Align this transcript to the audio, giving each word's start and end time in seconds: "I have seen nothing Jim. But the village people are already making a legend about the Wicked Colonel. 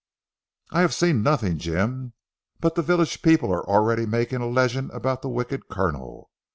"I 0.71 0.81
have 0.81 0.95
seen 0.95 1.21
nothing 1.21 1.59
Jim. 1.59 2.13
But 2.59 2.73
the 2.73 2.81
village 2.81 3.21
people 3.21 3.53
are 3.53 3.69
already 3.69 4.07
making 4.07 4.41
a 4.41 4.47
legend 4.49 4.89
about 4.89 5.21
the 5.21 5.29
Wicked 5.29 5.69
Colonel. 5.69 6.31